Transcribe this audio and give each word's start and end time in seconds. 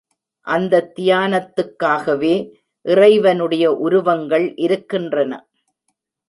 அந்தத் 0.47 0.99
தியானத்துக்காகவே 0.99 2.33
இறைவனுடைய 2.85 3.73
உருவங்கள் 3.73 4.55
இருக்கின்றன. 4.55 5.31